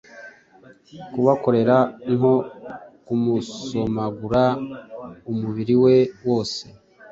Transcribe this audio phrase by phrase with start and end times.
[1.13, 1.77] kubakorera
[2.15, 2.33] nko
[3.05, 4.43] kumusomagura
[5.31, 5.93] umubiriwe
[6.27, 6.63] wose